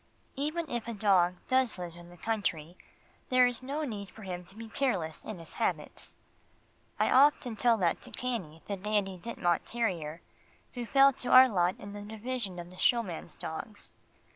[0.35, 2.75] Even if a dog does live in the country,
[3.29, 6.15] there is no need for him to be careless in his habits.
[6.99, 10.21] I often tell that to Cannie the Dandie Dinmont terrier,
[10.73, 13.91] who fell to our lot in the division of the showman's dogs.